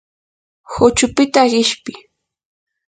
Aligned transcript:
huchupita 0.71 1.41
qishpi. 1.51 1.91